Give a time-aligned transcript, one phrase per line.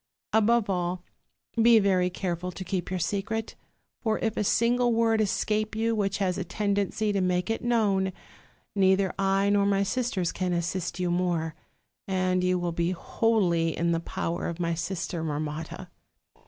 [0.33, 1.03] Above all,
[1.61, 3.53] be very careful to keep your secret;
[4.01, 8.11] for if a single word escape you which has a tendency to make it known,
[8.75, 11.53] neither I nor my sisters can assist you more;
[12.07, 15.87] and you will be wholly in the power of my sister Mar motta.'